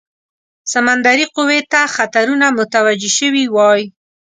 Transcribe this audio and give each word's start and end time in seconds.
سمندري 0.71 1.25
قوې 1.35 1.59
ته 1.71 1.81
خطرونه 1.95 2.47
متوجه 2.57 3.09
سوي 3.19 3.45
وای. 3.55 3.81